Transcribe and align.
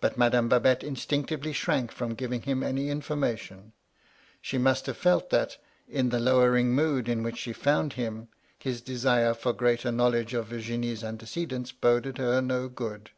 But 0.00 0.18
Madame 0.18 0.48
Babette 0.48 0.82
instinctively 0.82 1.52
shrank 1.52 1.92
from 1.92 2.14
giving 2.16 2.42
him 2.42 2.64
any 2.64 2.88
information: 2.90 3.72
she 4.40 4.58
must 4.58 4.86
have 4.86 4.96
felt 4.96 5.30
that, 5.30 5.58
in 5.86 6.08
the 6.08 6.18
lowering 6.18 6.74
mood 6.74 7.08
in 7.08 7.22
which 7.22 7.38
she 7.38 7.52
found 7.52 7.92
him,— 7.92 8.26
^his 8.64 8.82
desire 8.82 9.32
for 9.32 9.52
greater 9.52 9.92
knowledge 9.92 10.34
of 10.34 10.46
Virginie's 10.48 11.04
antecedents 11.04 11.70
boded 11.70 12.18
her 12.18 12.40
no 12.42 12.68
good. 12.68 13.10